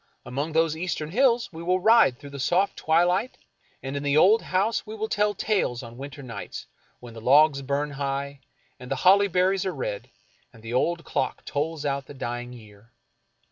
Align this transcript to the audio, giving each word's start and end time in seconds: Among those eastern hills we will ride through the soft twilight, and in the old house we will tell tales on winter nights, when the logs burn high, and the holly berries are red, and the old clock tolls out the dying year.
Among 0.25 0.53
those 0.53 0.75
eastern 0.75 1.11
hills 1.11 1.53
we 1.53 1.61
will 1.61 1.79
ride 1.79 2.17
through 2.17 2.31
the 2.31 2.39
soft 2.39 2.75
twilight, 2.75 3.37
and 3.83 3.95
in 3.95 4.01
the 4.01 4.17
old 4.17 4.41
house 4.41 4.83
we 4.83 4.95
will 4.95 5.07
tell 5.07 5.35
tales 5.35 5.83
on 5.83 5.95
winter 5.95 6.23
nights, 6.23 6.65
when 6.99 7.13
the 7.13 7.21
logs 7.21 7.61
burn 7.61 7.91
high, 7.91 8.39
and 8.79 8.89
the 8.89 8.95
holly 9.05 9.27
berries 9.27 9.63
are 9.63 9.75
red, 9.75 10.09
and 10.51 10.63
the 10.63 10.73
old 10.73 11.03
clock 11.05 11.45
tolls 11.45 11.85
out 11.85 12.07
the 12.07 12.15
dying 12.15 12.51
year. 12.51 12.91